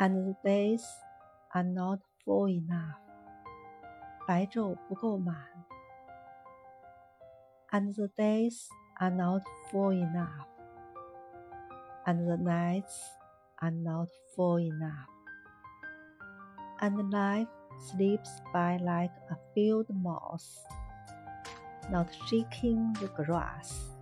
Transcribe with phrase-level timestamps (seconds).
[0.00, 0.82] and the days
[1.54, 2.96] are not full enough.
[4.26, 5.36] 白昼不够满。
[7.70, 8.66] And the days
[8.98, 10.48] are not full enough.
[12.06, 12.96] And the nights
[13.58, 15.10] are not full enough.
[16.80, 17.48] And life
[17.90, 20.64] slips by like a field mouse,
[21.90, 23.99] not shaking the grass.